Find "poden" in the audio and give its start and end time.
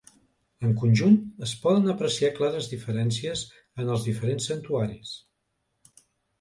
1.65-1.91